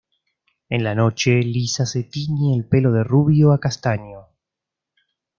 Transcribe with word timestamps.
En 0.69 0.83
la 0.83 0.95
noche, 0.95 1.43
Lisa 1.43 1.85
se 1.85 2.01
tiñe 2.01 2.55
el 2.57 2.65
pelo 2.65 2.91
de 2.91 3.03
rubio 3.03 3.51
a 3.53 3.59
castaño. 3.59 4.29